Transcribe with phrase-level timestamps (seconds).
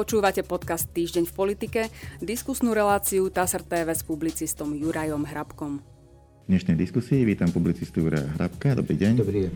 [0.00, 1.80] Počúvate podcast Týždeň v politike,
[2.24, 5.76] diskusnú reláciu TASR TV s publicistom Jurajom Hrabkom.
[5.76, 8.80] V dnešnej diskusii vítam publicistu Juraja Hrabka.
[8.80, 9.12] Dobrý deň.
[9.20, 9.52] Dobrý deň.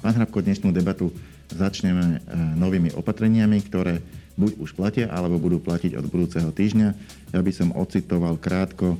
[0.00, 1.12] Pán Hrabko, dnešnú debatu
[1.52, 2.18] začneme e,
[2.56, 4.00] novými opatreniami, ktoré
[4.40, 6.88] buď už platia, alebo budú platiť od budúceho týždňa.
[7.36, 8.98] Ja by som ocitoval krátko e,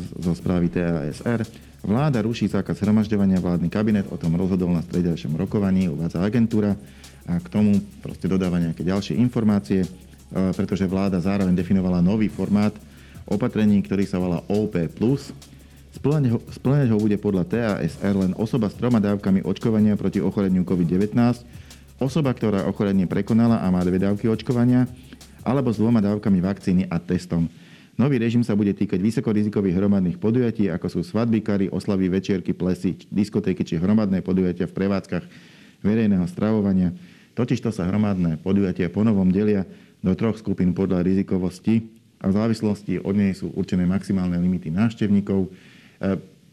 [0.00, 1.44] zo správy TASR.
[1.84, 6.72] Vláda ruší zákaz hromažďovania, vládny kabinet o tom rozhodol na stredajšom rokovaní, uvádza agentúra
[7.30, 9.88] a k tomu proste dodáva nejaké ďalšie informácie, e,
[10.50, 12.74] pretože vláda zároveň definovala nový formát
[13.30, 14.74] opatrení, ktorý sa volá OP+.
[15.90, 21.14] Splňať ho, bude podľa TASR len osoba s troma dávkami očkovania proti ochoreniu COVID-19,
[22.02, 24.90] osoba, ktorá ochorenie prekonala a má dve dávky očkovania,
[25.46, 27.46] alebo s dvoma dávkami vakcíny a testom.
[27.98, 32.96] Nový režim sa bude týkať vysokorizikových hromadných podujatí, ako sú svadby, kary, oslavy, večierky, plesy,
[33.12, 35.24] diskotéky či hromadné podujatia v prevádzkach
[35.84, 36.96] verejného stravovania,
[37.40, 39.64] Totižto sa hromadné podujatia ponovom delia
[40.04, 41.88] do troch skupín podľa rizikovosti
[42.20, 45.48] a v závislosti od nej sú určené maximálne limity návštevníkov.
[45.48, 45.50] E,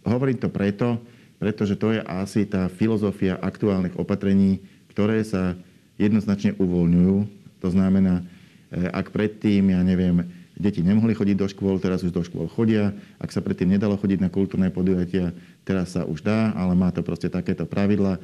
[0.07, 0.95] hovorím to preto,
[1.43, 5.59] pretože to je asi tá filozofia aktuálnych opatrení, ktoré sa
[5.99, 7.15] jednoznačne uvoľňujú.
[7.59, 8.23] To znamená,
[8.71, 10.23] e, ak predtým, ja neviem,
[10.55, 12.95] deti nemohli chodiť do škôl, teraz už do škôl chodia.
[13.19, 15.35] Ak sa predtým nedalo chodiť na kultúrne podujatia,
[15.67, 18.23] teraz sa už dá, ale má to proste takéto pravidla.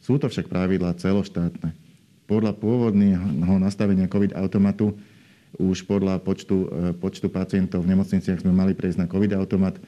[0.00, 1.87] Sú to však pravidlá celoštátne
[2.28, 4.92] podľa pôvodného nastavenia COVID-automatu
[5.56, 9.80] už podľa počtu, e, počtu pacientov v nemocniciach sme mali prejsť na COVID-automat.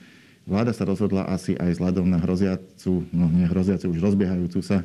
[0.48, 4.80] Vláda sa rozhodla asi aj vzhľadom na hroziacu, no nie hroziacu, už rozbiehajúcu sa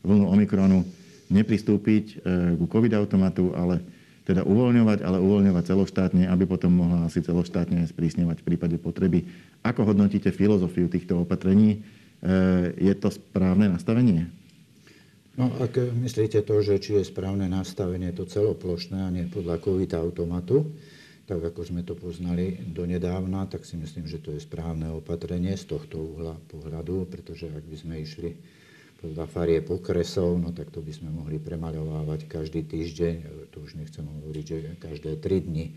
[0.00, 0.80] vlnu Omikronu
[1.28, 3.84] nepristúpiť e, ku COVID-automatu, ale
[4.24, 9.28] teda uvoľňovať, ale uvoľňovať celoštátne, aby potom mohla asi celoštátne sprísňovať v prípade potreby.
[9.60, 11.84] Ako hodnotíte filozofiu týchto opatrení?
[12.24, 14.32] E, je to správne nastavenie?
[15.34, 19.90] No, ak myslíte to, že či je správne nastavenie to celoplošné a nie podľa COVID
[19.98, 20.70] automatu,
[21.26, 25.74] tak ako sme to poznali donedávna, tak si myslím, že to je správne opatrenie z
[25.74, 28.30] tohto uhla pohľadu, pretože ak by sme išli
[29.02, 34.06] podľa farie pokresov, no tak to by sme mohli premaľovávať každý týždeň, to už nechcem
[34.06, 35.74] hovoriť, že každé tri dni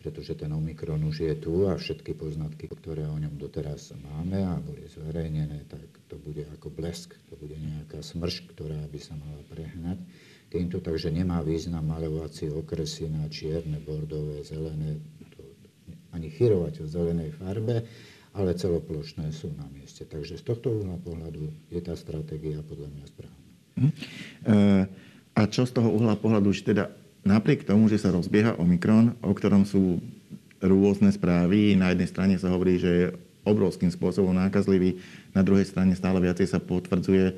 [0.00, 4.56] pretože ten Omikron už je tu a všetky poznatky, ktoré o ňom doteraz máme a
[4.56, 9.44] boli zverejnené, tak to bude ako blesk, to bude nejaká smrš, ktorá by sa mala
[9.52, 10.00] prehnať
[10.50, 14.98] týmto, takže nemá význam maľovacie okresy na čierne, bordové, zelené,
[15.36, 15.46] to,
[16.10, 17.86] ani chyrovať o zelenej farbe,
[18.34, 20.02] ale celoplošné sú na mieste.
[20.02, 23.48] Takže z tohto uhla pohľadu je tá stratégia podľa mňa správna.
[23.80, 24.84] Uh,
[25.38, 26.90] a čo z toho uhla pohľadu, že teda
[27.24, 30.00] napriek tomu, že sa rozbieha Omikron, o ktorom sú
[30.60, 33.06] rôzne správy, na jednej strane sa hovorí, že je
[33.48, 35.00] obrovským spôsobom nákazlivý,
[35.32, 37.32] na druhej strane stále viacej sa potvrdzuje,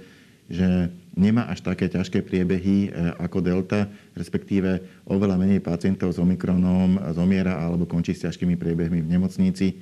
[0.51, 3.87] že nemá až také ťažké priebehy e, ako delta,
[4.19, 9.67] respektíve oveľa menej pacientov s Omikronom zomiera alebo končí s ťažkými priebehmi v nemocnici.
[9.71, 9.75] E,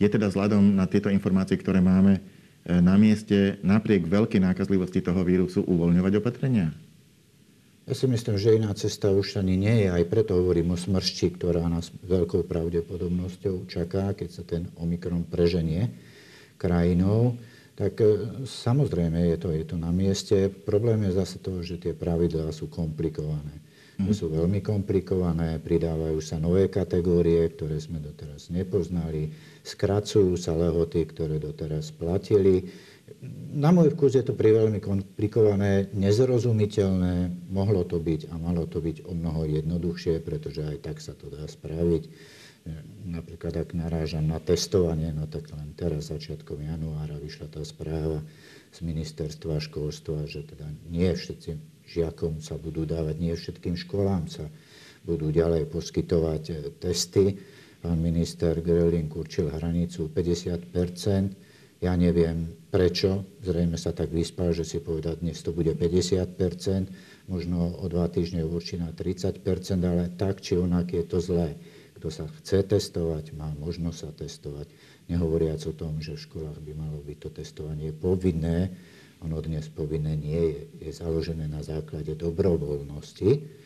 [0.00, 2.20] je teda vzhľadom na tieto informácie, ktoré máme e,
[2.80, 6.72] na mieste, napriek veľkej nákazlivosti toho vírusu uvoľňovať opatrenia?
[7.84, 9.88] Ja si myslím, že iná cesta už ani nie je.
[9.92, 15.92] Aj preto hovorím o smršti, ktorá nás veľkou pravdepodobnosťou čaká, keď sa ten Omikron preženie
[16.56, 17.36] krajinou.
[17.76, 18.06] Tak e,
[18.48, 20.48] samozrejme je to, je to na mieste.
[20.48, 23.60] Problém je zase to, že tie pravidlá sú komplikované.
[24.00, 24.16] Mm.
[24.16, 29.28] Sú veľmi komplikované, pridávajú sa nové kategórie, ktoré sme doteraz nepoznali,
[29.60, 32.64] skracujú sa lehoty, ktoré doteraz platili
[33.54, 39.04] na môj vkus je to priveľmi komplikované, nezrozumiteľné, mohlo to byť a malo to byť
[39.04, 42.08] o mnoho jednoduchšie, pretože aj tak sa to dá spraviť.
[43.04, 48.24] Napríklad, ak narážam na testovanie, no tak len teraz, začiatkom januára, vyšla tá správa
[48.72, 54.48] z ministerstva školstva, že teda nie všetci žiakom sa budú dávať, nie všetkým školám sa
[55.04, 57.36] budú ďalej poskytovať testy.
[57.84, 60.72] Pán minister Grelink určil hranicu 50
[61.82, 67.72] ja neviem prečo, zrejme sa tak vyspal, že si povedal, dnes to bude 50% možno
[67.80, 69.40] o dva týždne určí na 30%
[69.82, 71.56] ale tak či onak je to zlé.
[71.96, 74.68] Kto sa chce testovať, má možnosť sa testovať.
[75.08, 78.72] Nehovoriac o tom, že v školách by malo byť to testovanie povinné,
[79.24, 83.63] ono dnes povinné nie je, je založené na základe dobrovoľnosti.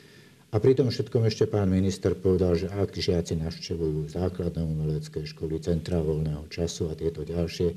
[0.48, 5.60] A pri tom všetkom ešte pán minister povedal, že ak žiaci navštevujú základné umelecké školy,
[5.60, 7.76] centra voľného času a tieto ďalšie,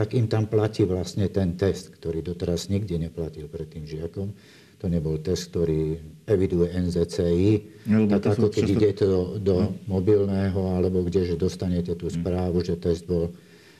[0.00, 4.32] tak im tam platí vlastne ten test, ktorý doteraz nikde neplatil pred tým žiakom.
[4.80, 5.96] To nebol test, ktorý
[6.28, 7.48] eviduje NZCI,
[7.88, 9.72] no, tak ako keď idete do, do no.
[9.88, 12.20] mobilného, alebo kde, že dostanete tú hm.
[12.20, 13.32] správu, že test bol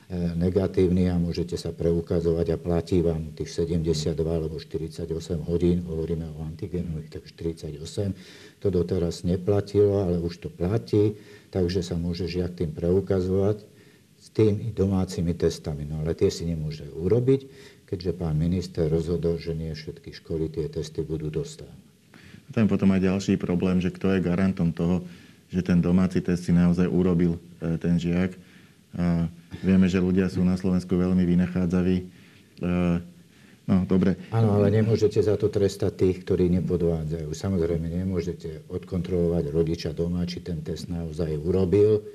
[0.09, 5.03] negatívny a môžete sa preukazovať a platí vám tých 72 alebo 48
[5.43, 8.15] hodín, hovoríme o antigenových, tak 48.
[8.63, 11.19] To doteraz neplatilo, ale už to platí,
[11.51, 13.67] takže sa môže žiak tým preukazovať
[14.17, 15.83] s tými domácimi testami.
[15.83, 17.41] No ale tie si nemôže urobiť,
[17.91, 21.75] keďže pán minister rozhodol, že nie všetky školy tie testy budú dostávať.
[22.55, 25.03] Tam potom aj ďalší problém, že kto je garantom toho,
[25.51, 28.46] že ten domáci test si naozaj urobil e, ten žiak
[29.65, 31.97] vieme, že ľudia sú na Slovensku veľmi vynachádzaví.
[33.67, 34.15] No, dobre.
[34.31, 37.27] Áno, ale nemôžete za to trestať tých, ktorí nepodvádzajú.
[37.35, 42.07] Samozrejme, nemôžete odkontrolovať rodiča doma, či ten test naozaj urobil.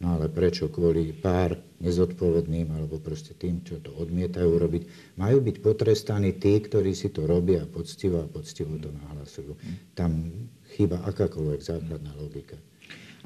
[0.00, 0.70] No ale prečo?
[0.70, 4.82] Kvôli pár nezodpovedným alebo proste tým, čo to odmietajú robiť.
[5.18, 9.58] Majú byť potrestaní tí, ktorí si to robia poctivo a poctivo to nahlasujú.
[9.98, 10.30] Tam
[10.72, 12.54] chýba akákoľvek základná logika.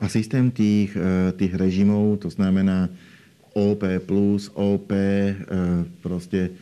[0.03, 2.91] A systém tých, e, tých režimov, to znamená
[3.55, 3.83] OP+,
[4.55, 5.33] OP, e,
[6.03, 6.55] proste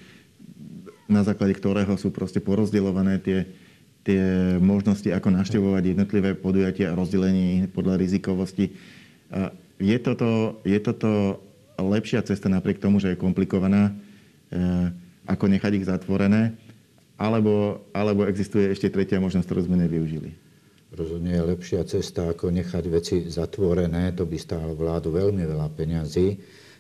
[1.09, 3.45] na základe ktorého sú proste porozdeľované tie,
[4.05, 4.23] tie
[4.61, 8.73] možnosti, ako navštevovať jednotlivé podujatia a rozdelenie podľa rizikovosti.
[9.77, 11.43] Je toto, je toto
[11.77, 13.93] lepšia cesta napriek tomu, že je komplikovaná, e,
[15.27, 16.55] ako nechať ich zatvorené,
[17.17, 20.42] alebo, alebo existuje ešte tretia možnosť, ktorú sme nevyužili?
[20.93, 24.13] Rozhodne je lepšia cesta, ako nechať veci zatvorené.
[24.17, 26.29] To by stálo vládu veľmi veľa peňazí.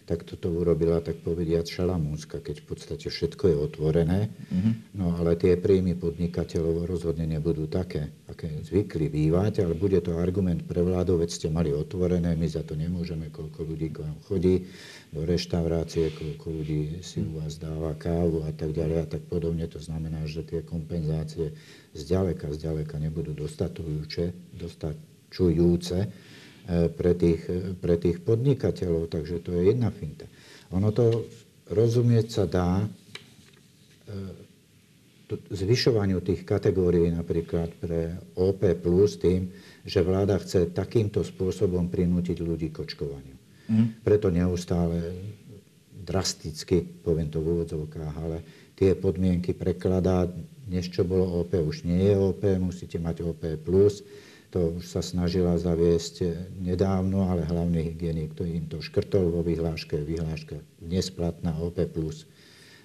[0.02, 4.20] Tak toto urobila, tak povediať, Šalamúnska, keď v podstate všetko je otvorené.
[4.50, 4.98] Mm-hmm.
[4.98, 10.66] No ale tie príjmy podnikateľov rozhodne nebudú také, aké zvykli bývať, ale bude to argument
[10.66, 14.66] pre vládu, veď ste mali otvorené, my za to nemôžeme, koľko ľudí k vám chodí
[15.14, 19.70] do reštaurácie, koľko ľudí si u vás dáva kávu a tak ďalej a tak podobne.
[19.70, 21.54] To znamená, že tie kompenzácie
[21.94, 26.31] zďaleka, zďaleka nebudú dostatujúce, dostačujúce
[26.70, 27.42] pre tých,
[27.82, 29.10] pre tých podnikateľov.
[29.10, 30.26] Takže to je jedna finta.
[30.72, 31.26] Ono to
[31.68, 32.86] rozumieť sa dá e,
[35.32, 39.48] zvyšovaniu tých kategórií napríklad pre OP plus tým,
[39.82, 43.36] že vláda chce takýmto spôsobom prinútiť ľudí k očkovaniu.
[43.68, 43.86] Mm.
[44.04, 45.16] Preto neustále
[46.02, 48.38] drasticky, poviem to v úvodzovkách, ale
[48.74, 50.26] tie podmienky prekladá
[50.66, 53.42] dnes, čo bolo OP, už nie je OP, musíte mať OP+.
[54.52, 56.28] To už sa snažila zaviesť
[56.60, 59.96] nedávno, ale hlavný hygienik to im to škrtol vo vyhláške.
[59.96, 61.80] Vyhláška dnes platná OP+.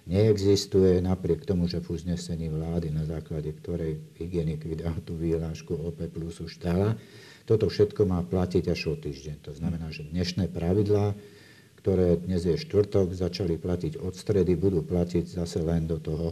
[0.08, 6.00] Neexistuje napriek tomu, že v uznesení vlády, na základe ktorej hygienik vydal tú vyhlášku OP
[6.40, 6.96] už dala,
[7.44, 9.44] toto všetko má platiť až o týždeň.
[9.44, 11.20] To znamená, že dnešné pravidlá,
[11.84, 16.32] ktoré dnes je štvrtok, začali platiť od stredy, budú platiť zase len do toho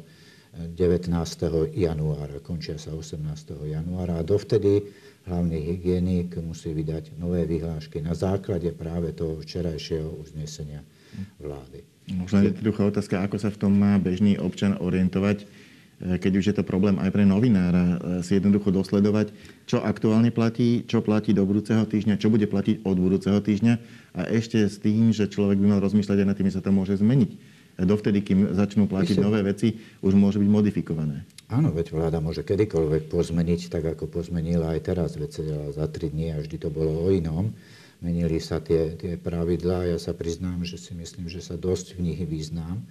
[0.55, 1.11] 19.
[1.75, 3.19] januára, končia sa 18.
[3.67, 4.87] januára a dovtedy
[5.25, 10.85] hlavný hygienik musí vydať nové vyhlášky na základe práve toho včerajšieho uznesenia
[11.41, 11.81] vlády.
[12.13, 15.45] Možno jednoduchá otázka, ako sa v tom má bežný občan orientovať, e,
[16.21, 19.33] keď už je to problém aj pre novinára, e, si jednoducho dosledovať,
[19.65, 23.73] čo aktuálne platí, čo platí do budúceho týždňa, čo bude platiť od budúceho týždňa
[24.13, 26.69] a ešte s tým, že človek by mal rozmýšľať aj nad tým, že sa to
[26.69, 31.27] môže zmeniť dovtedy, kým začnú platiť nové veci, už môže byť modifikované.
[31.45, 35.45] Áno, veď vláda môže kedykoľvek pozmeniť, tak ako pozmenila aj teraz, veď
[35.77, 37.53] za 3 dní a vždy to bolo o inom.
[38.01, 42.11] Menili sa tie, tie pravidlá, ja sa priznám, že si myslím, že sa dosť v
[42.11, 42.81] nich vyznám,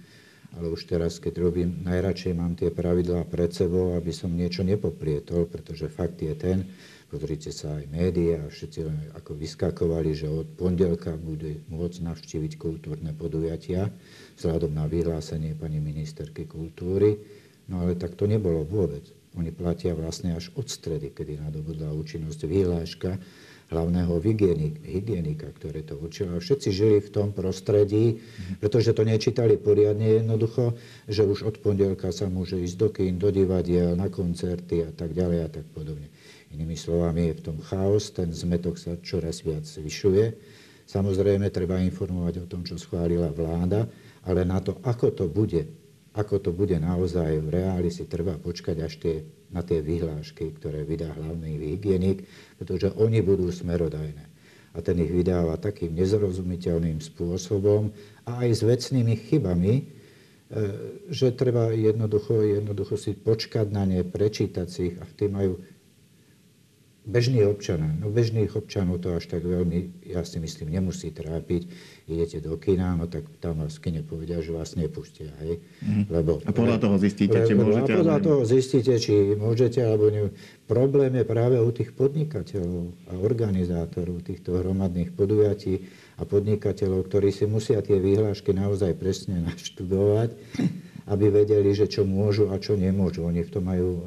[0.55, 5.51] ale už teraz, keď robím, najradšej mám tie pravidlá pred sebou, aby som niečo nepoprietol,
[5.51, 6.63] pretože fakt je ten,
[7.11, 13.91] pozrite sa aj médiá, všetci ako vyskakovali, že od pondelka bude môcť navštíviť kultúrne podujatia
[14.39, 17.19] vzhľadom na vyhlásenie pani ministerky kultúry.
[17.65, 19.05] No ale tak to nebolo vôbec.
[19.35, 23.19] Oni platia vlastne až od stredy, kedy nadobudla účinnosť vyhláška
[23.73, 24.21] hlavného
[24.85, 26.29] hygienika, ktoré to učil.
[26.31, 28.21] A všetci žili v tom prostredí,
[28.61, 30.77] pretože to nečítali poriadne jednoducho,
[31.09, 35.17] že už od pondelka sa môže ísť do kín, do divadiel, na koncerty a tak
[35.17, 36.13] ďalej a tak podobne.
[36.53, 40.37] Inými slovami je v tom chaos, ten zmetok sa čoraz viac zvyšuje.
[40.85, 43.89] Samozrejme, treba informovať o tom, čo schválila vláda,
[44.29, 45.65] ale na to, ako to bude,
[46.15, 49.15] ako to bude naozaj v reáli, si treba počkať až tie,
[49.51, 52.23] na tie vyhlášky, ktoré vydá hlavný hygienik,
[52.55, 54.31] pretože oni budú smerodajné.
[54.75, 57.91] A ten ich vydáva takým nezrozumiteľným spôsobom
[58.27, 59.83] a aj s vecnými chybami, e,
[61.11, 65.53] že treba jednoducho, jednoducho si počkať na ne, prečítať si ich a v tým majú
[67.05, 71.69] bežný občan, no bežných občanov to až tak veľmi, ja si myslím, nemusí trápiť.
[72.09, 75.29] Idete do kina, no tak tam vás kine povedia, že vás nepustia.
[75.41, 75.61] Hej?
[75.85, 76.03] Mm.
[76.09, 77.93] Lebo, a podľa toho zistíte, či môžete.
[77.93, 80.29] A podľa toho zistíte, či môžete alebo nie.
[80.65, 85.85] Problém je práve u tých podnikateľov a organizátorov týchto hromadných podujatí
[86.17, 90.33] a podnikateľov, ktorí si musia tie výhlášky naozaj presne naštudovať,
[91.05, 93.29] aby vedeli, že čo môžu a čo nemôžu.
[93.29, 94.01] Oni v tom majú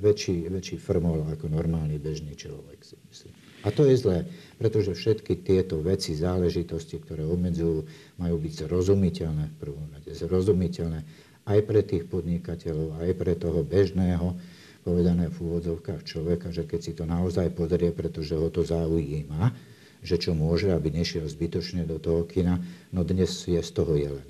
[0.00, 3.34] väčší, väčší formol ako normálny bežný človek, si myslím.
[3.60, 4.24] A to je zlé,
[4.56, 7.84] pretože všetky tieto veci, záležitosti, ktoré obmedzujú,
[8.16, 10.16] majú byť zrozumiteľné v prvom rade.
[10.16, 11.04] Zrozumiteľné
[11.44, 14.40] aj pre tých podnikateľov, aj pre toho bežného,
[14.80, 19.52] povedané v úvodzovkách človeka, že keď si to naozaj pozrie, pretože ho to zaujíma,
[20.00, 24.28] že čo môže, aby nešiel zbytočne do toho kina, no dnes je z toho jelen,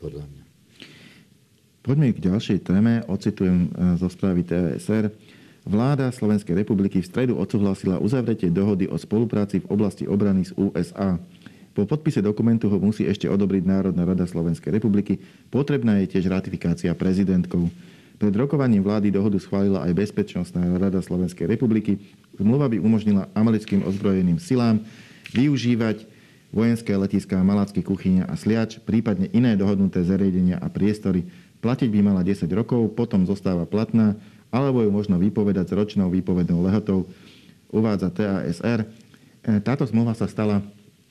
[0.00, 0.39] podľa mňa.
[1.80, 3.00] Poďme k ďalšej téme.
[3.08, 5.08] Ocitujem e, zo správy TVSR.
[5.64, 11.16] Vláda Slovenskej republiky v stredu odsúhlasila uzavretie dohody o spolupráci v oblasti obrany s USA.
[11.72, 15.24] Po podpise dokumentu ho musí ešte odobriť Národná rada Slovenskej republiky.
[15.48, 17.72] Potrebná je tiež ratifikácia prezidentkou.
[18.20, 21.96] Pred rokovaním vlády dohodu schválila aj Bezpečnostná rada Slovenskej republiky.
[22.36, 24.84] Zmluva by umožnila americkým ozbrojeným silám
[25.32, 26.04] využívať
[26.52, 31.24] vojenské letiská Malacky, Kuchyňa a Sliač, prípadne iné dohodnuté zariadenia a priestory.
[31.60, 34.16] Platiť by mala 10 rokov, potom zostáva platná,
[34.48, 37.06] alebo ju možno vypovedať s ročnou výpovednou lehotou,
[37.68, 38.82] uvádza TASR.
[38.82, 38.86] E,
[39.60, 40.64] táto zmluva sa stala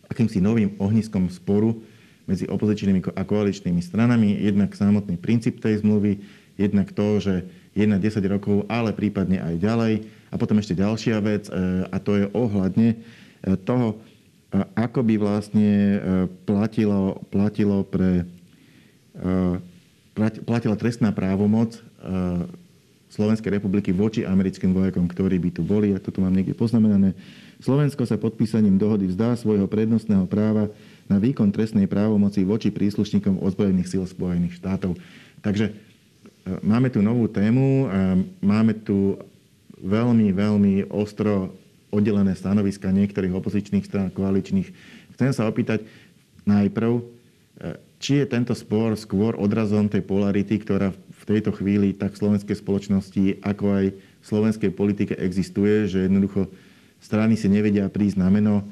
[0.10, 1.80] akýmsi novým ohniskom sporu
[2.26, 4.42] medzi opozičnými a koaličnými stranami.
[4.42, 6.20] Jednak samotný princíp tej zmluvy,
[6.60, 9.94] Jednak to, že jedna 10 rokov, ale prípadne aj ďalej.
[10.28, 11.56] A potom ešte ďalšia vec, e,
[11.88, 12.98] a to je ohľadne e,
[13.64, 13.96] toho,
[14.76, 16.02] ako by vlastne
[16.50, 18.26] platilo, platilo pre,
[20.44, 21.80] platila trestná právomoc
[23.10, 25.96] Slovenskej republiky voči americkým vojakom, ktorí by tu boli.
[25.96, 27.18] A toto mám niekde poznamenané.
[27.64, 30.70] Slovensko sa podpísaním dohody vzdá svojho prednostného práva
[31.10, 34.94] na výkon trestnej právomoci voči príslušníkom ozbrojených síl Spojených štátov.
[35.42, 35.74] Takže
[36.66, 37.86] Máme tu novú tému,
[38.42, 39.22] máme tu
[39.80, 41.54] veľmi, veľmi ostro
[41.94, 44.70] oddelené stanoviska niektorých opozičných strán, koaličných.
[45.14, 45.86] Chcem sa opýtať
[46.46, 47.04] najprv, e,
[48.00, 52.56] či je tento spor skôr odrazom tej polarity, ktorá v tejto chvíli tak v slovenskej
[52.56, 56.48] spoločnosti, ako aj v slovenskej politike existuje, že jednoducho
[57.04, 58.64] strany si nevedia prísť na meno,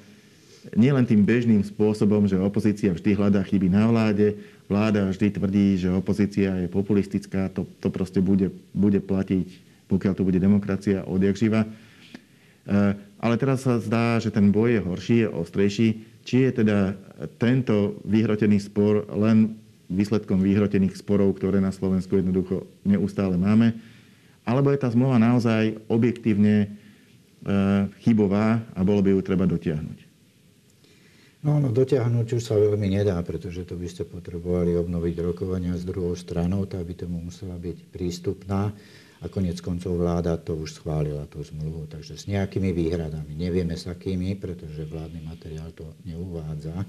[0.75, 4.35] nielen tým bežným spôsobom, že opozícia vždy hľadá chyby na vláde,
[4.67, 9.47] vláda vždy tvrdí, že opozícia je populistická, to, to proste bude, bude platiť,
[9.87, 11.63] pokiaľ to bude demokracia odjak živa.
[11.63, 11.69] E,
[13.19, 15.87] ale teraz sa zdá, že ten boj je horší, je ostrejší.
[16.27, 16.91] Či je teda
[17.39, 19.55] tento vyhrotený spor len
[19.87, 23.71] výsledkom vyhrotených sporov, ktoré na Slovensku jednoducho neustále máme,
[24.43, 26.67] alebo je tá zmluva naozaj objektívne e,
[28.03, 29.99] chybová a bolo by ju treba dotiahnuť.
[31.47, 35.87] No, no dotiahnuť už sa veľmi nedá, pretože to by ste potrebovali obnoviť rokovania s
[35.87, 38.75] druhou stranou, tá by tomu musela byť prístupná
[39.21, 41.89] a konec koncov vláda to už schválila, tú zmluvu.
[41.89, 43.33] Takže s nejakými výhradami.
[43.33, 46.85] Nevieme s akými, pretože vládny materiál to neuvádza.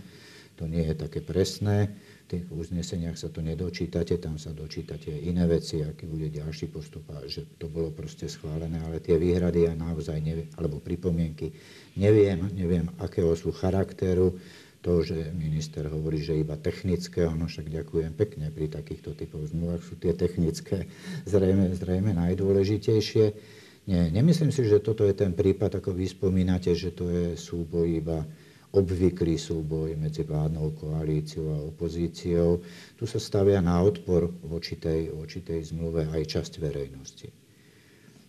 [0.59, 1.95] To nie je také presné
[2.29, 7.25] tých uzneseniach sa to nedočítate, tam sa dočítate iné veci, aký bude ďalší postup a
[7.25, 11.57] že to bolo proste schválené, ale tie výhrady ja naozaj neviem, alebo pripomienky
[11.97, 14.37] neviem, neviem, akého sú charakteru.
[14.79, 19.83] To, že minister hovorí, že iba technické, no však ďakujem pekne, pri takýchto typoch zmluvách
[19.83, 20.87] sú tie technické
[21.27, 23.25] zrejme, zrejme najdôležitejšie.
[23.91, 27.91] Nie, nemyslím si, že toto je ten prípad, ako vy spomínate, že to je súboj
[27.91, 28.23] iba
[28.69, 32.61] obvyklý súboj medzi vládnou koalíciou a opozíciou.
[33.01, 37.29] Tu sa stavia na odpor voči tej, voči tej zmluve aj časť verejnosti.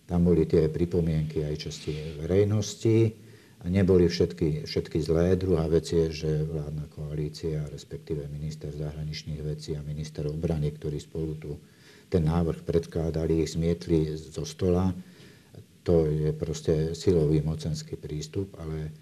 [0.08, 3.29] Tam boli tie pripomienky aj časti verejnosti
[3.68, 5.36] neboli všetky, všetky zlé.
[5.36, 11.32] Druhá vec je, že vládna koalícia, respektíve minister zahraničných vecí a minister obrany, ktorí spolu
[11.36, 11.52] tu
[12.10, 14.90] ten návrh predkladali, ich zmietli zo stola.
[15.86, 18.92] To je proste silový mocenský prístup, ale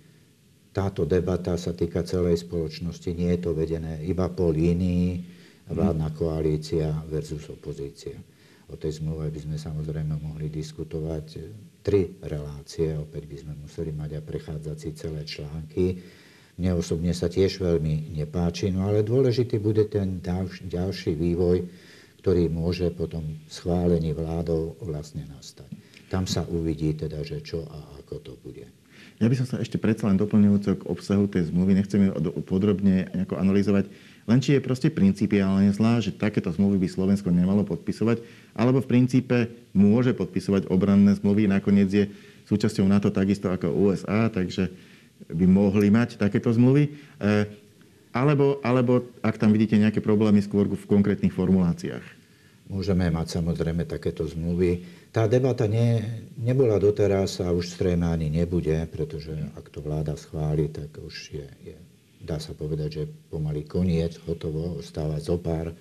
[0.70, 3.10] táto debata sa týka celej spoločnosti.
[3.16, 5.24] Nie je to vedené iba po línii
[5.68, 8.14] vládna koalícia versus opozícia.
[8.68, 11.26] O tej zmluve by sme samozrejme mohli diskutovať
[11.80, 15.96] tri relácie, opäť by sme museli mať a prechádzať si celé články.
[16.60, 21.64] Mne osobne sa tiež veľmi nepáči, no ale dôležitý bude ten ďalší vývoj,
[22.20, 25.70] ktorý môže potom schválení vládou vlastne nastať.
[26.12, 28.68] Tam sa uvidí teda, že čo a ako to bude.
[29.22, 33.06] Ja by som sa ešte predsa len doplňujúco k obsahu tej zmluvy, nechcem ju podrobne
[33.30, 33.88] analyzovať,
[34.28, 38.20] len či je proste principiálne zlá, že takéto zmluvy by Slovensko nemalo podpisovať,
[38.52, 42.04] alebo v princípe môže podpisovať obranné zmluvy, nakoniec je
[42.44, 44.68] súčasťou NATO takisto ako USA, takže
[45.32, 46.92] by mohli mať takéto zmluvy.
[47.18, 47.28] E,
[48.12, 52.04] alebo, alebo ak tam vidíte nejaké problémy skôr v konkrétnych formuláciách.
[52.68, 56.04] Môžeme mať samozrejme takéto zmluvy tá debata ne,
[56.36, 61.48] nebola doteraz a už zrejme ani nebude, pretože ak to vláda schváli, tak už je,
[61.72, 61.76] je
[62.22, 65.74] dá sa povedať, že pomaly koniec, hotovo, ostáva zo pár,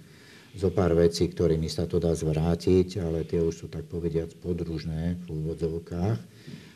[0.58, 5.18] zo pár vecí, ktorými sa to dá zvrátiť, ale tie už sú tak povediať podružné
[5.22, 6.20] v úvodzovkách.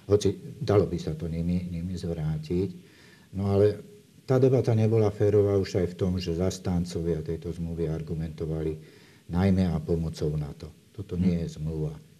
[0.09, 2.69] Hoci dalo by sa to nimi, nimi zvrátiť.
[3.37, 3.79] No ale
[4.27, 8.77] tá debata nebola férová už aj v tom, že zastáncovia tejto zmluvy argumentovali
[9.31, 10.69] najmä a pomocou NATO.
[10.91, 12.10] Toto nie je zmluva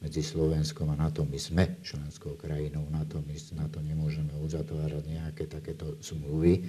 [0.00, 1.28] medzi Slovenskom a NATO.
[1.28, 6.64] My sme členskou krajinou NATO, my na to nemôžeme uzatvárať nejaké takéto zmluvy.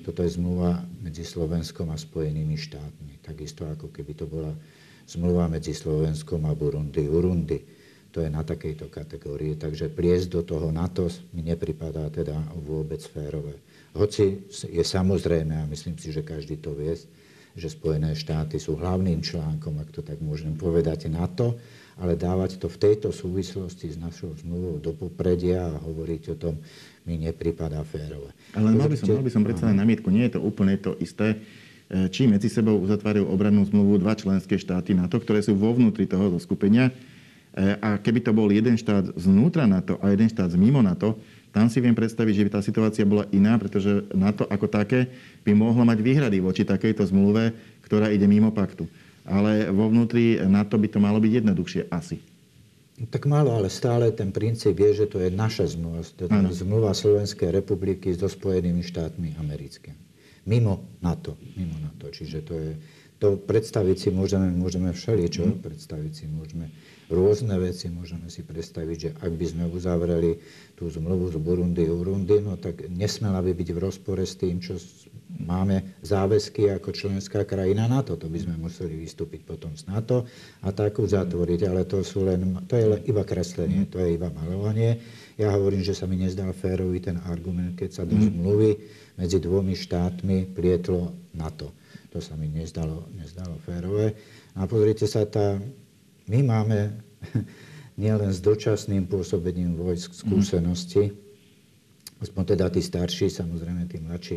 [0.00, 3.20] Toto je zmluva medzi Slovenskom a Spojenými štátmi.
[3.20, 4.56] Takisto ako keby to bola
[5.04, 7.04] zmluva medzi Slovenskom a Burundi.
[7.04, 7.58] Urundi.
[8.10, 9.54] To je na takejto kategórii.
[9.54, 13.58] Takže pliesť do toho NATO mi nepripadá teda vôbec férové.
[13.94, 16.94] Hoci je samozrejme, a myslím si, že každý to vie,
[17.58, 21.58] že Spojené štáty sú hlavným článkom, ak to tak môžem povedať, NATO,
[22.00, 26.54] ale dávať to v tejto súvislosti s našou zmluvou do popredia a hovoriť o tom
[27.04, 28.32] mi nepripadá férové.
[28.56, 30.96] Ale mal by som, mal by som predsa len namietku, nie je to úplne to
[30.96, 31.36] isté,
[31.92, 36.08] e, či medzi sebou uzatvárajú obrannú zmluvu dva členské štáty NATO, ktoré sú vo vnútri
[36.08, 36.88] toho skupenia.
[36.88, 36.92] E,
[37.84, 41.20] a keby to bol jeden štát znútra NATO a jeden štát mimo NATO,
[41.52, 45.10] tam si viem predstaviť, že by tá situácia bola iná, pretože NATO ako také
[45.44, 47.52] by mohlo mať výhrady voči takejto zmluve,
[47.84, 48.88] ktorá ide mimo paktu
[49.30, 52.18] ale vo vnútri NATO by to malo byť jednoduchšie asi.
[53.00, 57.48] Tak málo, ale stále ten princíp je, že to je naša zmluva, teda zmluva Slovenskej
[57.48, 59.96] republiky so Spojenými štátmi americkými.
[60.44, 62.12] Mimo NATO, mimo NATO.
[62.12, 62.76] Čiže to je,
[63.20, 65.60] to predstaviť si môžeme, môžeme všeličo, mm.
[65.60, 66.72] predstaviť si môžeme
[67.12, 70.40] rôzne veci, môžeme si predstaviť, že ak by sme uzavreli
[70.72, 74.80] tú zmluvu z Burundi, Urundi, no tak nesmela by byť v rozpore s tým, čo
[75.42, 78.14] máme záväzky ako členská krajina NATO.
[78.14, 80.24] To by sme museli vystúpiť potom z NATO
[80.64, 81.60] a tak uzatvoriť.
[81.66, 85.02] Ale to, sú len, to je iba kreslenie, to je iba malovanie.
[85.34, 88.24] Ja hovorím, že sa mi nezdal férový ten argument, keď sa do mhm.
[88.32, 88.70] zmluvy
[89.20, 91.74] medzi dvomi štátmi plietlo NATO.
[92.10, 94.18] To sa mi nezdalo, nezdalo férové.
[94.58, 95.62] A pozrite sa, tá,
[96.26, 96.98] my máme
[98.02, 101.14] nielen s dočasným pôsobením vojsk skúsenosti,
[102.18, 104.36] aspoň teda tí starší, samozrejme tí mladší,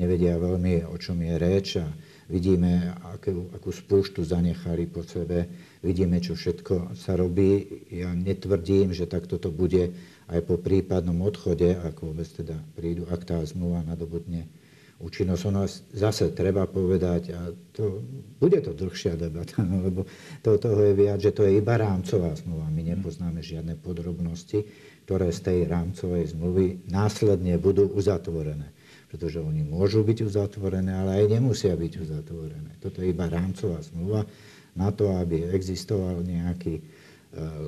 [0.00, 1.84] nevedia veľmi, o čom je reč a
[2.32, 5.52] vidíme, akú, akú spúštu zanechali po sebe,
[5.84, 7.84] vidíme, čo všetko sa robí.
[7.92, 9.92] Ja netvrdím, že takto to bude
[10.32, 14.48] aj po prípadnom odchode, ako vôbec teda prídu, ak tá zmluva nadobudne
[15.00, 15.42] účinnosť.
[15.48, 17.40] Ono zase treba povedať, a
[17.72, 18.04] to,
[18.36, 20.04] bude to dlhšia debata, no, lebo
[20.44, 22.68] to, toho je viac, že to je iba rámcová zmluva.
[22.68, 24.66] My nepoznáme žiadne podrobnosti,
[25.08, 28.72] ktoré z tej rámcovej zmluvy následne budú uzatvorené
[29.12, 32.80] pretože oni môžu byť uzatvorené, ale aj nemusia byť uzatvorené.
[32.80, 34.24] Toto je iba rámcová zmluva
[34.72, 36.82] na to, aby existoval nejaký e,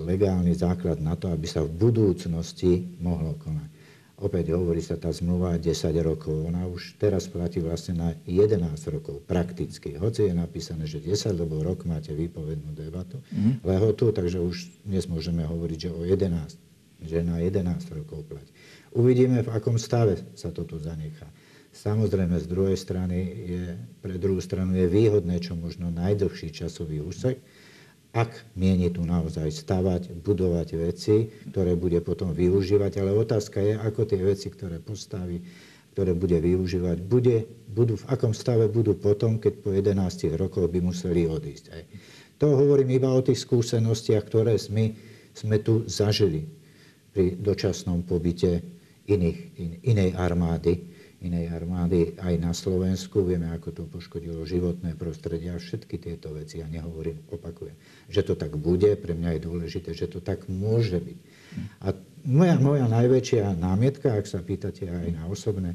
[0.08, 3.68] legálny základ na to, aby sa v budúcnosti mohlo konať.
[4.14, 5.74] Opäť hovorí sa tá zmluva 10
[6.06, 6.46] rokov.
[6.46, 8.62] Ona už teraz platí vlastne na 11
[8.94, 9.98] rokov prakticky.
[9.98, 13.66] Hoci je napísané, že 10, lebo rok máte výpovednú debatu, mm.
[13.66, 18.54] lehotu, takže už dnes môžeme hovoriť, že o 11, že na 11 rokov platí.
[18.94, 21.26] Uvidíme, v akom stave sa toto zanechá.
[21.74, 23.18] Samozrejme, z druhej strany
[23.50, 23.64] je,
[23.98, 27.42] pre druhú stranu je výhodné, čo možno najdlhší časový úsek,
[28.14, 33.02] ak mieni tu naozaj stavať, budovať veci, ktoré bude potom využívať.
[33.02, 35.42] Ale otázka je, ako tie veci, ktoré postaví,
[35.98, 37.42] ktoré bude využívať, bude,
[37.74, 41.64] budú, v akom stave budú potom, keď po 11 rokoch by museli odísť.
[41.74, 41.82] Aj.
[42.38, 44.94] To hovorím iba o tých skúsenostiach, ktoré sme,
[45.34, 46.46] sme tu zažili
[47.10, 48.62] pri dočasnom pobyte
[49.10, 50.93] iných, in, inej armády,
[51.24, 53.24] inej armády aj na Slovensku.
[53.24, 56.60] Vieme, ako to poškodilo životné prostredie a všetky tieto veci.
[56.60, 57.74] Ja nehovorím, opakujem,
[58.12, 58.92] že to tak bude.
[58.94, 61.18] Pre mňa je dôležité, že to tak môže byť.
[61.80, 61.96] A
[62.28, 65.74] moja, moja najväčšia námietka, ak sa pýtate aj na osobné,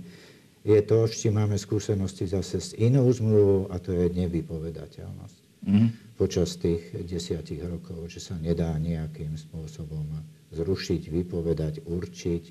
[0.61, 5.37] je to, či máme skúsenosti zase s inou zmluvou a to je nevypovedateľnosť.
[5.65, 5.87] Mm.
[6.15, 10.07] Počas tých desiatich rokov, že sa nedá nejakým spôsobom
[10.51, 12.43] zrušiť, vypovedať, určiť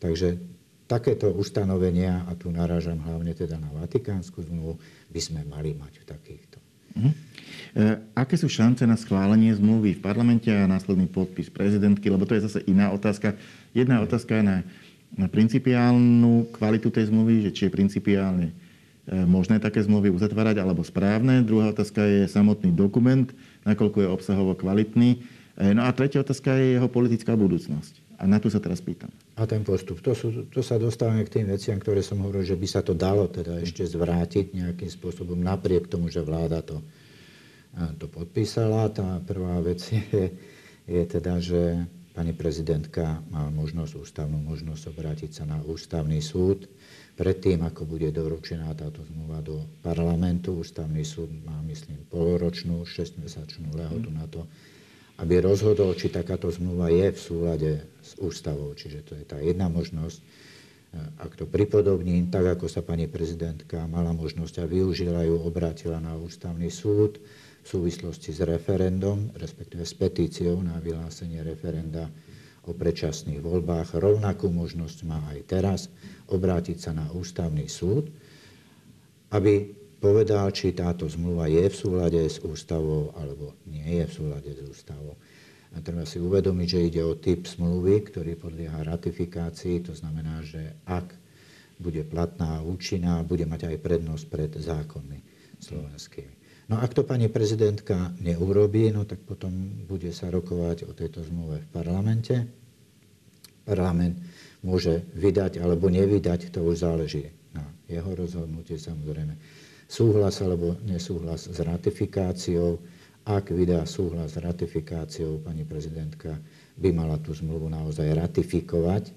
[0.00, 0.28] Takže
[0.90, 4.74] takéto ustanovenia, a tu narážam hlavne teda na Vatikánsku zmluvu,
[5.14, 6.58] by sme mali mať v takýchto.
[6.98, 7.14] Uh-huh.
[7.78, 12.10] E, aké sú šance na schválenie zmluvy v parlamente a následný podpis prezidentky?
[12.10, 13.38] Lebo to je zase iná otázka.
[13.70, 14.56] Jedna otázka je na,
[15.14, 18.54] na principiálnu kvalitu tej zmluvy, že či je principiálne e,
[19.22, 21.46] možné také zmluvy uzatvárať alebo správne.
[21.46, 23.30] Druhá otázka je samotný dokument,
[23.62, 25.22] nakoľko je obsahovo kvalitný.
[25.54, 28.18] E, no a tretia otázka je jeho politická budúcnosť.
[28.18, 29.14] A na to sa teraz pýtam.
[29.40, 30.04] A ten postup.
[30.04, 32.92] To, sú, to sa dostávame k tým veciam, ktoré som hovoril, že by sa to
[32.92, 36.84] dalo teda ešte zvrátiť nejakým spôsobom, napriek tomu, že vláda to,
[37.96, 38.92] to podpísala.
[38.92, 40.36] Tá prvá vec je,
[40.84, 46.68] je teda, že pani prezidentka má možnosť, ústavnú možnosť obrátiť sa na ústavný súd
[47.16, 50.60] predtým, ako bude doručená táto zmluva do parlamentu.
[50.60, 54.44] Ústavný súd má, myslím, poloročnú, 6-mesačnú lehotu na to,
[55.20, 58.72] aby rozhodol, či takáto zmluva je v súlade s ústavou.
[58.72, 60.18] Čiže to je tá jedna možnosť.
[61.20, 66.18] Ak to pripodobním, tak ako sa pani prezidentka mala možnosť a využila ju, obrátila na
[66.18, 67.20] ústavný súd
[67.60, 72.10] v súvislosti s referendum, respektíve s petíciou na vyhlásenie referenda
[72.66, 74.00] o predčasných voľbách.
[74.00, 75.80] Rovnakú možnosť má aj teraz
[76.32, 78.10] obrátiť sa na ústavný súd,
[79.30, 84.50] aby povedal, či táto zmluva je v súlade s ústavou alebo nie je v súlade
[84.50, 85.20] s ústavou.
[85.70, 89.86] A treba si uvedomiť, že ide o typ zmluvy, ktorý podlieha ratifikácii.
[89.86, 91.14] To znamená, že ak
[91.78, 95.18] bude platná a účinná, bude mať aj prednosť pred zákonmi
[95.62, 96.34] slovenskými.
[96.70, 99.50] No ak to pani prezidentka neurobí, no tak potom
[99.90, 102.46] bude sa rokovať o tejto zmluve v parlamente.
[103.66, 104.18] Parlament
[104.62, 109.34] môže vydať alebo nevydať, to už záleží na jeho rozhodnutie samozrejme.
[109.90, 112.78] Súhlas alebo nesúhlas s ratifikáciou.
[113.26, 116.38] Ak vydá súhlas s ratifikáciou, pani prezidentka
[116.78, 119.10] by mala tú zmluvu naozaj ratifikovať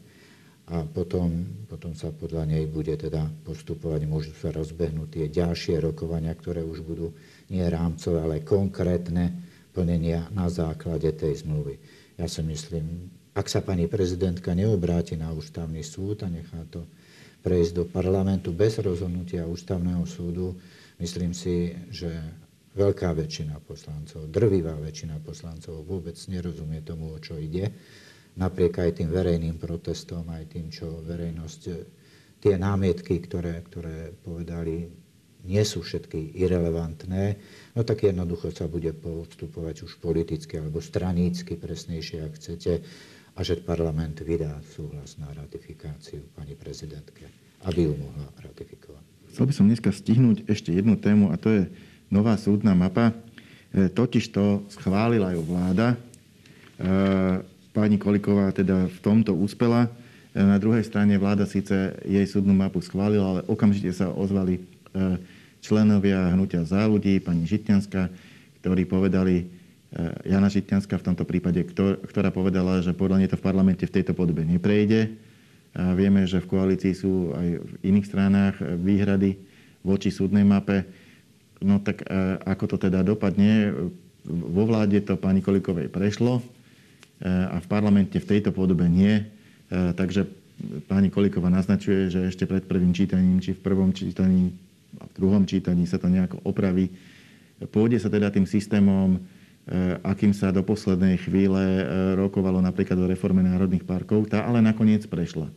[0.74, 6.34] a potom, potom sa podľa nej bude teda postupovať, môžu sa rozbehnúť tie ďalšie rokovania,
[6.34, 7.14] ktoré už budú
[7.54, 9.30] nie rámcové, ale konkrétne
[9.78, 11.78] plnenia na základe tej zmluvy.
[12.18, 16.82] Ja si myslím, ak sa pani prezidentka neobráti na ústavný súd a nechá to
[17.44, 20.56] prejsť do parlamentu bez rozhodnutia ústavného súdu,
[20.98, 22.10] myslím si, že
[22.74, 27.70] veľká väčšina poslancov, drvivá väčšina poslancov vôbec nerozumie tomu, o čo ide.
[28.34, 31.62] Napriek aj tým verejným protestom, aj tým, čo verejnosť,
[32.42, 34.90] tie námietky, ktoré, ktoré povedali,
[35.44, 37.36] nie sú všetky irrelevantné,
[37.76, 42.74] no tak jednoducho sa bude postupovať už politicky alebo stranícky, presnejšie, ak chcete,
[43.34, 47.26] a že parlament vydá súhlas na ratifikáciu pani prezidentke,
[47.66, 49.04] aby ju mohla ratifikovať.
[49.34, 51.62] Chcel by som dneska stihnúť ešte jednu tému a to je
[52.14, 53.10] nová súdna mapa.
[53.74, 55.98] E, totiž to schválila ju vláda.
[55.98, 55.98] E,
[57.74, 59.90] Pani Koliková teda v tomto úspela.
[59.90, 64.62] E, na druhej strane vláda síce jej súdnu mapu schválila, ale okamžite sa ozvali
[65.58, 68.14] členovia hnutia za ľudí, pani Žitňanská,
[68.62, 69.50] ktorí povedali,
[70.26, 71.62] Jana Žitňanská v tomto prípade,
[72.10, 75.14] ktorá povedala, že podľa nej to v parlamente v tejto podobe neprejde.
[75.74, 79.38] A vieme, že v koalícii sú aj v iných stranách výhrady
[79.86, 80.86] voči súdnej mape.
[81.62, 82.06] No tak
[82.46, 83.74] ako to teda dopadne?
[84.26, 86.42] Vo vláde to pani Kolikovej prešlo
[87.26, 89.26] a v parlamente v tejto podobe nie.
[89.74, 90.30] Takže
[90.86, 94.54] pani Kolikova naznačuje, že ešte pred prvým čítaním, či v prvom čítaní
[95.02, 96.94] a v druhom čítaní sa to nejako opraví.
[97.74, 99.18] Pôjde sa teda tým systémom,
[100.04, 101.88] akým sa do poslednej chvíle
[102.20, 105.48] rokovalo napríklad o reforme národných parkov, tá ale nakoniec prešla.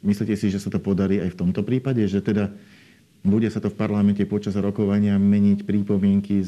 [0.00, 2.48] Myslíte si, že sa to podarí aj v tomto prípade, že teda
[3.24, 6.44] bude sa to v parlamente počas rokovania meniť prípomienky,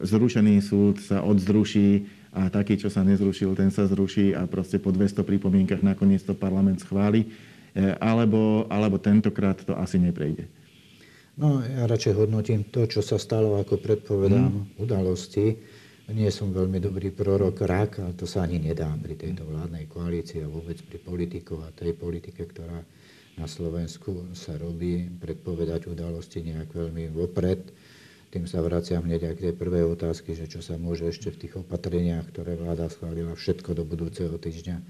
[0.00, 4.88] zrušený súd sa odzruší, a taký, čo sa nezrušil, ten sa zruší a proste po
[4.88, 7.28] 200 pripomienkach nakoniec to parlament schváli.
[7.76, 10.48] E, alebo, alebo tentokrát to asi neprejde.
[11.40, 14.82] No, ja radšej hodnotím to, čo sa stalo, ako predpovedám, hmm.
[14.82, 15.56] udalosti.
[16.12, 20.44] Nie som veľmi dobrý prorok rak, ale to sa ani nedá pri tejto vládnej koalícii
[20.44, 22.84] a vôbec pri politikoch a tej politike, ktorá
[23.40, 27.64] na Slovensku sa robí, predpovedať udalosti nejak veľmi vopred
[28.32, 31.36] tým sa vraciam hneď aj k tej prvej otázky, že čo sa môže ešte v
[31.36, 34.80] tých opatreniach, ktoré vláda schválila všetko do budúceho týždňa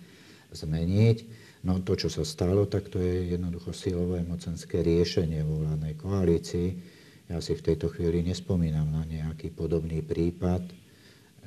[0.54, 1.18] zmeniť.
[1.62, 6.68] No to, čo sa stalo, tak to je jednoducho silové mocenské riešenie vo vládnej koalícii.
[7.30, 10.66] Ja si v tejto chvíli nespomínam na nejaký podobný prípad,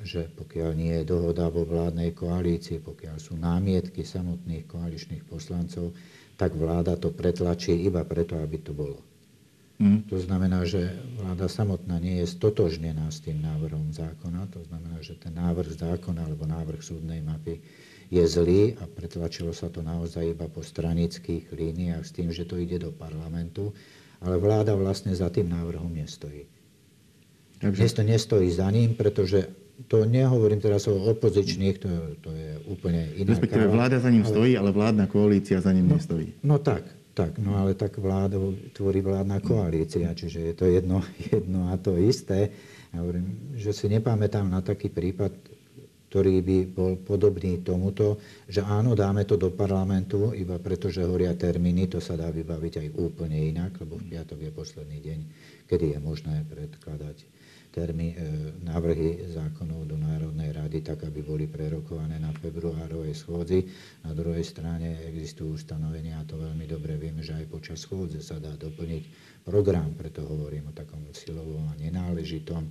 [0.00, 5.92] že pokiaľ nie je dohoda vo vládnej koalícii, pokiaľ sú námietky samotných koaličných poslancov,
[6.36, 9.00] tak vláda to pretlačí iba preto, aby to bolo.
[9.76, 10.08] Mm.
[10.08, 14.48] To znamená, že vláda samotná nie je stotožnená s tým návrhom zákona.
[14.56, 17.60] To znamená, že ten návrh zákona alebo návrh súdnej mapy
[18.10, 22.58] je zlý a pretlačilo sa to naozaj iba po stranických líniách s tým, že to
[22.58, 23.74] ide do parlamentu,
[24.22, 26.46] ale vláda vlastne za tým návrhom nestojí.
[27.58, 27.88] Takže...
[27.88, 29.48] To nestojí za ním, pretože
[29.88, 31.88] to nehovorím teraz o opozičných, to,
[32.24, 34.32] to je úplne iná Respektíve vláda za ním ale...
[34.32, 36.32] stojí, ale vládna koalícia za ním no, nestojí.
[36.40, 41.68] No tak, tak, no ale tak vládu tvorí vládna koalícia, čiže je to jedno, jedno
[41.68, 42.48] a to isté.
[42.92, 45.32] Ja hovorím, že si nepamätám na taký prípad,
[46.16, 48.16] ktorý by bol podobný tomuto,
[48.48, 52.80] že áno, dáme to do parlamentu, iba preto, že horia termíny, to sa dá vybaviť
[52.80, 55.20] aj úplne inak, lebo v piatok je posledný deň,
[55.68, 57.20] kedy je možné predkladať
[57.68, 58.16] termí,
[58.64, 63.68] návrhy zákonov do Národnej rady, tak aby boli prerokované na februárovej schôdzi.
[64.00, 68.40] Na druhej strane existujú ustanovenia, a to veľmi dobre vieme, že aj počas schôdze sa
[68.40, 69.04] dá doplniť
[69.44, 72.64] program, preto hovorím o takom silovom a nenáležitom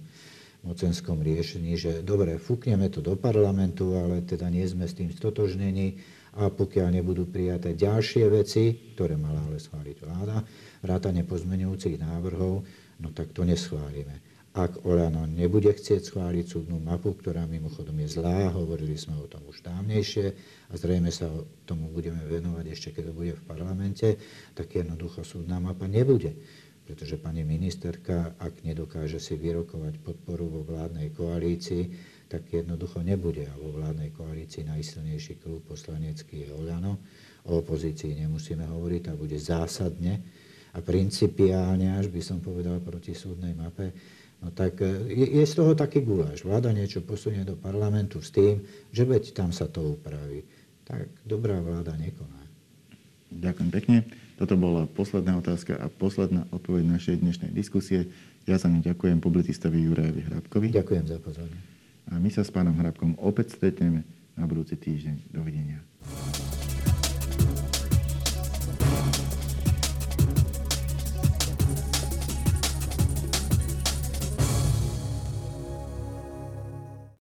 [0.65, 6.01] mocenskom riešení, že dobre, fúkneme to do parlamentu, ale teda nie sme s tým stotožnení
[6.35, 10.41] a pokiaľ nebudú prijaté ďalšie veci, ktoré mala ale schváliť vláda,
[10.83, 12.65] vrátane pozmenujúcich návrhov,
[12.99, 14.19] no tak to neschválime.
[14.55, 19.43] Ak Olano nebude chcieť schváliť súdnu mapu, ktorá mimochodom je zlá, hovorili sme o tom
[19.51, 20.25] už dávnejšie
[20.71, 21.27] a zrejme sa
[21.67, 24.15] tomu budeme venovať ešte, keď to bude v parlamente,
[24.55, 26.39] tak jednoducho súdna mapa nebude
[26.85, 31.83] pretože pani ministerka, ak nedokáže si vyrokovať podporu vo vládnej koalícii,
[32.29, 33.49] tak jednoducho nebude.
[33.49, 37.01] A vo vládnej koalícii najsilnejší klub poslanecký je Oľano.
[37.49, 40.21] O opozícii nemusíme hovoriť, tá bude zásadne
[40.73, 43.93] a principiálne, až by som povedal, proti súdnej mape.
[44.41, 46.45] No tak e, je, je z toho taký guláš.
[46.45, 50.43] Vláda niečo posunie do parlamentu s tým, že veď tam sa to upraví.
[50.85, 52.41] Tak dobrá vláda nekoná.
[53.33, 53.97] Ďakujem pekne.
[54.35, 58.11] Toto bola posledná otázka a posledná odpoveď našej dnešnej diskusie.
[58.43, 60.67] Ja sa ňu ďakujem publicistovi Jurajovi Hrabkovi.
[60.75, 61.65] Ďakujem za pozornosť.
[62.11, 64.03] A my sa s pánom Hrabkom opäť stretneme
[64.35, 65.31] na budúci týždeň.
[65.31, 65.79] Dovidenia.